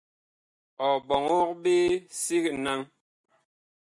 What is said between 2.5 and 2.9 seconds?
naŋ.